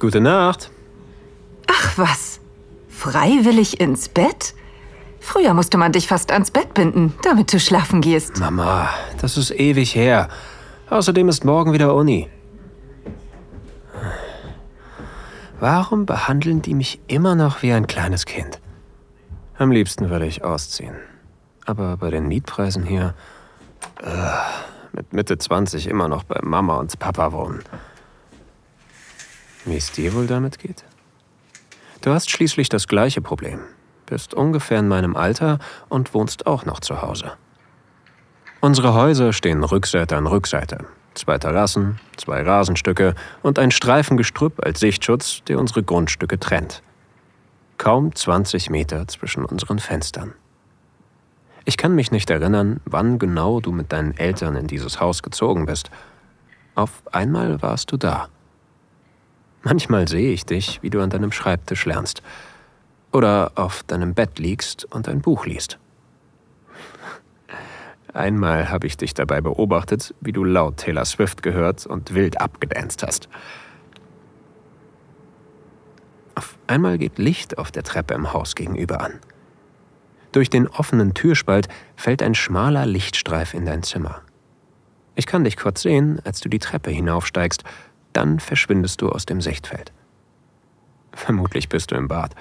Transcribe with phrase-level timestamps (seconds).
[0.00, 0.70] Gute Nacht.
[1.66, 2.40] Ach was,
[2.88, 4.54] freiwillig ins Bett?
[5.20, 8.40] Früher musste man dich fast ans Bett binden, damit du schlafen gehst.
[8.40, 8.88] Mama,
[9.20, 10.28] das ist ewig her.
[10.88, 12.30] Außerdem ist morgen wieder Uni.
[15.60, 18.58] Warum behandeln die mich immer noch wie ein kleines Kind?
[19.58, 20.96] Am liebsten würde ich ausziehen.
[21.66, 23.14] Aber bei den Mietpreisen hier,
[24.02, 24.06] äh,
[24.92, 27.62] mit Mitte 20 immer noch bei Mama und Papa wohnen.
[29.64, 30.84] Wie es dir wohl damit geht?
[32.00, 33.60] Du hast schließlich das gleiche Problem.
[34.06, 37.32] Bist ungefähr in meinem Alter und wohnst auch noch zu Hause.
[38.60, 40.86] Unsere Häuser stehen Rückseite an Rückseite.
[41.14, 46.82] Zwei Terrassen, zwei Rasenstücke und ein Streifen Gestrüpp als Sichtschutz, der unsere Grundstücke trennt.
[47.78, 50.34] Kaum 20 Meter zwischen unseren Fenstern.
[51.64, 55.66] Ich kann mich nicht erinnern, wann genau du mit deinen Eltern in dieses Haus gezogen
[55.66, 55.90] bist.
[56.74, 58.28] Auf einmal warst du da.
[59.62, 62.22] Manchmal sehe ich dich, wie du an deinem Schreibtisch lernst
[63.12, 65.78] oder auf deinem Bett liegst und ein Buch liest.
[68.12, 73.02] Einmal habe ich dich dabei beobachtet, wie du laut Taylor Swift gehört und wild abgedanzt
[73.02, 73.28] hast.
[76.34, 79.20] Auf einmal geht Licht auf der Treppe im Haus gegenüber an.
[80.32, 84.22] Durch den offenen Türspalt fällt ein schmaler Lichtstreif in dein Zimmer.
[85.16, 87.64] Ich kann dich kurz sehen, als du die Treppe hinaufsteigst,
[88.12, 89.92] dann verschwindest du aus dem Sichtfeld.
[91.12, 92.34] Vermutlich bist du im Bad.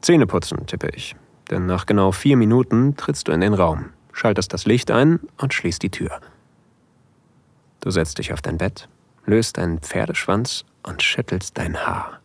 [0.00, 1.16] Zähne putzen, tippe ich.
[1.50, 5.52] Denn nach genau vier Minuten trittst du in den Raum, schaltest das Licht ein und
[5.52, 6.20] schließt die Tür.
[7.80, 8.88] Du setzt dich auf dein Bett,
[9.26, 12.20] löst deinen Pferdeschwanz und schüttelst dein Haar.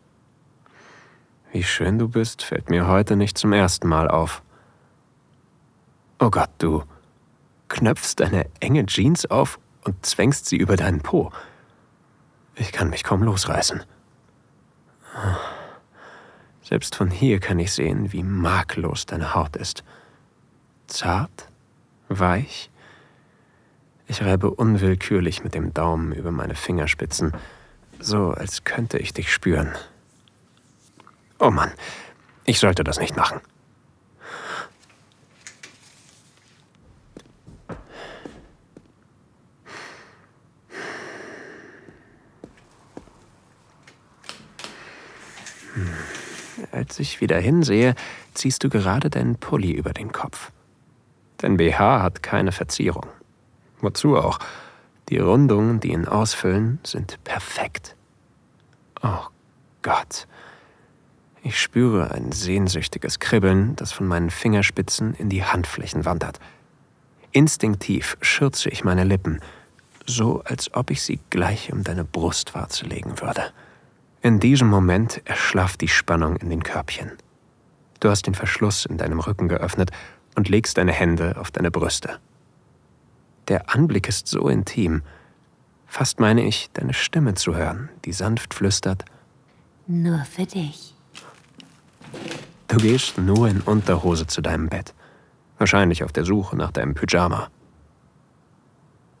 [1.52, 4.42] Wie schön du bist, fällt mir heute nicht zum ersten Mal auf.
[6.20, 6.84] Oh Gott, du
[7.68, 11.32] knöpfst deine enge Jeans auf und zwängst sie über deinen Po.
[12.58, 13.82] Ich kann mich kaum losreißen.
[16.62, 19.84] Selbst von hier kann ich sehen, wie makellos deine Haut ist.
[20.86, 21.48] Zart,
[22.08, 22.70] weich.
[24.06, 27.32] Ich reibe unwillkürlich mit dem Daumen über meine Fingerspitzen,
[28.00, 29.72] so als könnte ich dich spüren.
[31.38, 31.72] Oh Mann,
[32.44, 33.40] ich sollte das nicht machen.
[46.70, 47.94] Als ich wieder hinsehe,
[48.34, 50.52] ziehst du gerade deinen Pulli über den Kopf.
[51.38, 53.06] Dein BH hat keine Verzierung.
[53.80, 54.38] Wozu auch?
[55.08, 57.96] Die Rundungen, die ihn ausfüllen, sind perfekt.
[59.02, 59.26] Oh
[59.82, 60.26] Gott.
[61.42, 66.40] Ich spüre ein sehnsüchtiges Kribbeln, das von meinen Fingerspitzen in die Handflächen wandert.
[67.32, 69.40] Instinktiv schürze ich meine Lippen,
[70.04, 73.52] so als ob ich sie gleich um deine Brustwarze legen würde.
[74.20, 77.12] In diesem Moment erschlafft die Spannung in den Körbchen.
[78.00, 79.90] Du hast den Verschluss in deinem Rücken geöffnet
[80.34, 82.18] und legst deine Hände auf deine Brüste.
[83.48, 85.02] Der Anblick ist so intim.
[85.86, 89.04] Fast meine ich, deine Stimme zu hören, die sanft flüstert.
[89.86, 90.94] Nur für dich.
[92.66, 94.94] Du gehst nur in Unterhose zu deinem Bett.
[95.56, 97.48] Wahrscheinlich auf der Suche nach deinem Pyjama.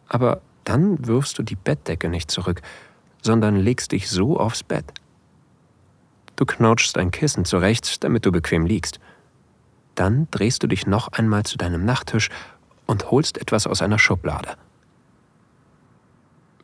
[0.08, 2.60] Aber dann wirfst du die Bettdecke nicht zurück,
[3.22, 4.84] sondern legst dich so aufs Bett.
[6.36, 9.00] Du knautschst ein Kissen zurecht, damit du bequem liegst.
[9.94, 12.30] Dann drehst du dich noch einmal zu deinem Nachttisch
[12.86, 14.56] und holst etwas aus einer Schublade.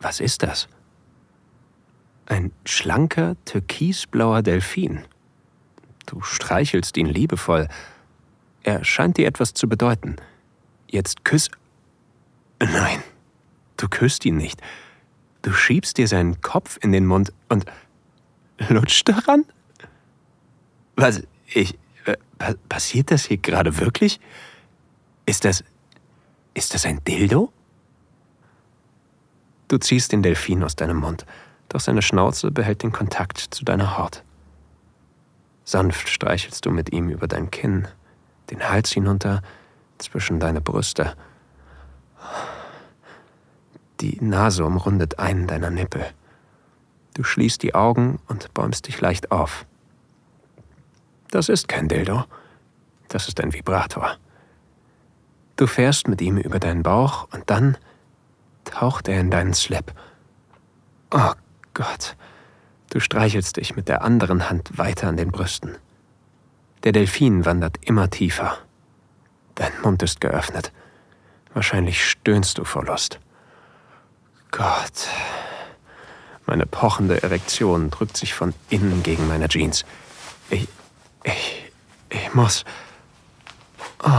[0.00, 0.68] Was ist das?
[2.26, 5.04] Ein schlanker, türkisblauer Delfin.
[6.06, 7.68] Du streichelst ihn liebevoll.
[8.62, 10.16] Er scheint dir etwas zu bedeuten.
[10.88, 11.50] Jetzt küss.
[12.60, 13.02] Nein,
[13.76, 14.60] du küsst ihn nicht.
[15.44, 17.66] Du schiebst dir seinen Kopf in den Mund und
[18.70, 19.44] lutscht daran?
[20.96, 22.16] Was, ich, äh,
[22.70, 24.20] passiert das hier gerade wirklich?
[25.26, 25.62] Ist das,
[26.54, 27.52] ist das ein Dildo?
[29.68, 31.26] Du ziehst den Delfin aus deinem Mund,
[31.68, 34.22] doch seine Schnauze behält den Kontakt zu deiner Haut.
[35.64, 37.86] Sanft streichelst du mit ihm über dein Kinn,
[38.50, 39.42] den Hals hinunter,
[39.98, 41.14] zwischen deine Brüste.
[44.04, 46.04] Die Nase umrundet einen deiner Nippel.
[47.14, 49.64] Du schließt die Augen und bäumst dich leicht auf.
[51.30, 52.24] Das ist kein Dildo.
[53.08, 54.18] Das ist ein Vibrator.
[55.56, 57.78] Du fährst mit ihm über deinen Bauch und dann
[58.64, 59.94] taucht er in deinen Slip.
[61.10, 61.32] Oh
[61.72, 62.14] Gott.
[62.90, 65.78] Du streichelst dich mit der anderen Hand weiter an den Brüsten.
[66.82, 68.58] Der Delfin wandert immer tiefer.
[69.54, 70.72] Dein Mund ist geöffnet.
[71.54, 73.18] Wahrscheinlich stöhnst du vor Lust.
[74.56, 75.08] Gott.
[76.46, 79.84] Meine pochende Erektion drückt sich von innen gegen meine Jeans.
[80.48, 80.68] Ich,
[81.24, 81.72] ich,
[82.08, 82.64] ich muss.
[84.04, 84.10] Oh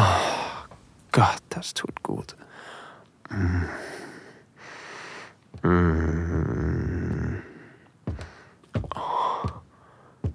[1.14, 2.36] Gott, das tut gut.
[3.30, 3.64] Mm.
[5.66, 7.42] Mm.
[8.94, 9.48] Oh.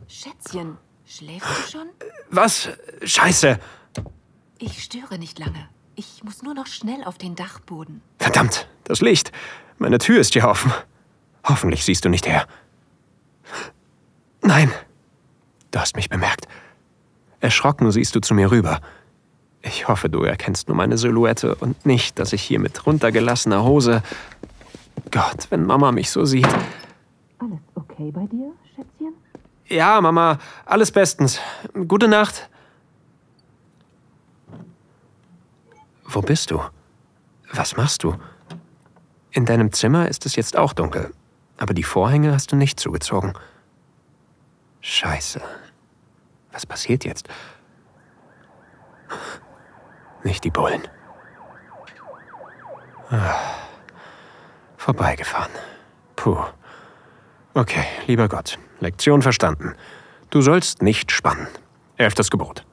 [0.08, 1.88] Schätzchen, schläfst du schon?
[2.30, 2.70] Was?
[3.04, 3.60] Scheiße!
[4.58, 5.68] Ich störe nicht lange.
[5.94, 8.00] Ich muss nur noch schnell auf den Dachboden.
[8.18, 9.30] Verdammt, das Licht.
[9.80, 10.70] Meine Tür ist ja offen.
[11.42, 12.46] Hoffentlich siehst du nicht her.
[14.42, 14.70] Nein.
[15.70, 16.46] Du hast mich bemerkt.
[17.40, 18.80] Erschrocken siehst du zu mir rüber.
[19.62, 24.02] Ich hoffe, du erkennst nur meine Silhouette und nicht, dass ich hier mit runtergelassener Hose.
[25.10, 26.46] Gott, wenn Mama mich so sieht.
[27.38, 29.14] Alles okay bei dir, Schätzchen?
[29.66, 31.40] Ja, Mama, alles bestens.
[31.88, 32.50] Gute Nacht.
[36.04, 36.60] Wo bist du?
[37.54, 38.14] Was machst du?
[39.32, 41.12] In deinem Zimmer ist es jetzt auch dunkel,
[41.58, 43.34] aber die Vorhänge hast du nicht zugezogen.
[44.80, 45.40] Scheiße.
[46.52, 47.28] Was passiert jetzt?
[50.24, 50.82] Nicht die Bullen.
[53.10, 53.60] Ah.
[54.76, 55.52] Vorbeigefahren.
[56.16, 56.38] Puh.
[57.54, 59.74] Okay, lieber Gott, Lektion verstanden.
[60.30, 61.48] Du sollst nicht spannen.
[61.96, 62.64] Elftes Gebot.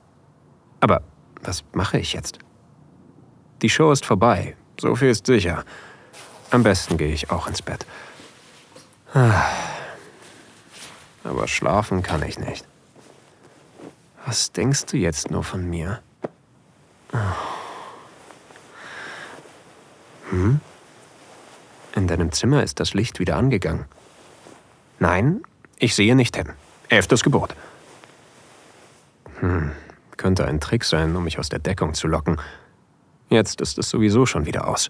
[0.80, 1.02] Aber
[1.42, 2.40] was mache ich jetzt?
[3.62, 5.64] Die Show ist vorbei, so viel ist sicher.
[6.50, 7.86] Am besten gehe ich auch ins Bett.
[9.14, 9.46] Ah.
[11.24, 12.66] Aber schlafen kann ich nicht.
[14.26, 16.02] Was denkst du jetzt nur von mir?
[20.30, 20.60] Hm?
[21.96, 23.86] In deinem Zimmer ist das Licht wieder angegangen.
[25.00, 25.42] Nein,
[25.80, 26.54] ich sehe nicht hin.
[26.90, 27.56] Elftes Gebot.
[29.40, 29.72] Hm,
[30.16, 32.40] könnte ein Trick sein, um mich aus der Deckung zu locken.
[33.30, 34.90] Jetzt ist es sowieso schon wieder aus.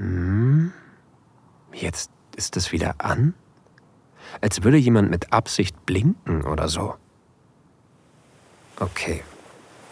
[0.00, 0.72] Hm?
[1.72, 3.34] Jetzt ist es wieder an?
[4.40, 6.94] Als würde jemand mit Absicht blinken oder so.
[8.78, 9.22] Okay,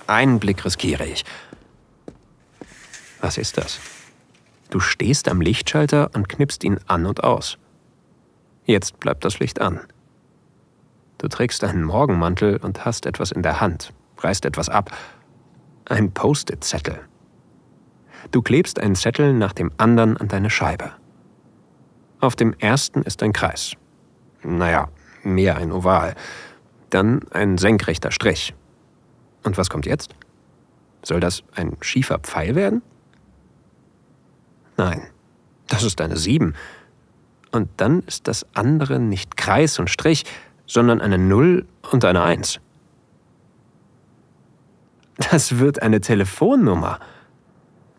[0.06, 1.26] einen Blick riskiere ich.
[3.20, 3.80] Was ist das?
[4.70, 7.58] Du stehst am Lichtschalter und knippst ihn an und aus.
[8.64, 9.80] Jetzt bleibt das Licht an.
[11.18, 14.96] Du trägst einen Morgenmantel und hast etwas in der Hand, reißt etwas ab.
[15.84, 17.00] Ein Post-it-Zettel.
[18.30, 20.92] Du klebst einen Zettel nach dem anderen an deine Scheibe.
[22.20, 23.74] Auf dem ersten ist ein Kreis.
[24.42, 24.88] Naja,
[25.22, 26.14] mehr ein Oval.
[26.90, 28.54] Dann ein senkrechter Strich.
[29.44, 30.14] Und was kommt jetzt?
[31.02, 32.82] Soll das ein schiefer Pfeil werden?
[34.76, 35.02] Nein,
[35.68, 36.54] das ist eine Sieben.
[37.50, 40.24] Und dann ist das andere nicht Kreis und Strich,
[40.66, 42.60] sondern eine Null und eine Eins.
[45.30, 47.00] Das wird eine Telefonnummer.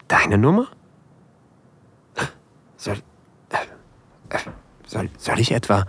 [0.09, 0.67] Deine Nummer?
[2.77, 2.97] Soll.
[3.49, 4.39] Äh,
[4.87, 5.85] soll, soll ich etwa.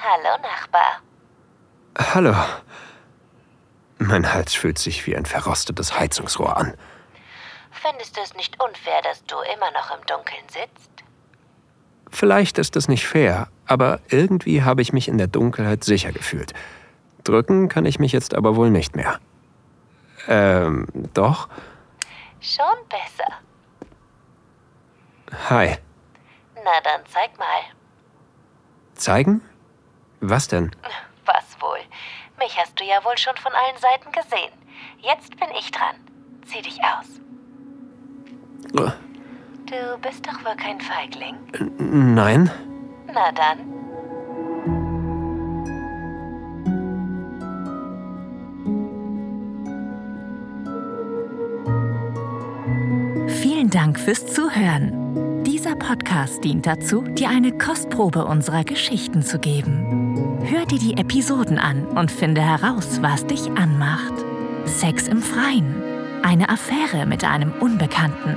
[0.00, 1.02] Hallo, Nachbar.
[1.98, 2.34] Hallo.
[3.98, 6.76] Mein Hals fühlt sich wie ein verrostetes Heizungsrohr an.
[7.72, 10.91] Findest du es nicht unfair, dass du immer noch im Dunkeln sitzt?
[12.12, 16.52] Vielleicht ist es nicht fair, aber irgendwie habe ich mich in der Dunkelheit sicher gefühlt.
[17.24, 19.18] Drücken kann ich mich jetzt aber wohl nicht mehr.
[20.28, 21.48] Ähm, doch?
[22.40, 23.32] Schon besser.
[25.48, 25.76] Hi.
[26.56, 27.62] Na dann zeig mal.
[28.94, 29.40] Zeigen?
[30.20, 30.70] Was denn?
[31.24, 31.78] Was wohl?
[32.38, 34.52] Mich hast du ja wohl schon von allen Seiten gesehen.
[34.98, 35.96] Jetzt bin ich dran.
[36.46, 37.06] Zieh dich aus.
[39.72, 41.34] Du bist doch wohl kein Feigling.
[42.14, 42.50] Nein.
[43.06, 43.58] Na dann.
[53.28, 55.42] Vielen Dank fürs Zuhören.
[55.44, 60.38] Dieser Podcast dient dazu, dir eine Kostprobe unserer Geschichten zu geben.
[60.44, 64.12] Hör dir die Episoden an und finde heraus, was dich anmacht.
[64.66, 65.82] Sex im Freien,
[66.22, 68.36] eine Affäre mit einem Unbekannten,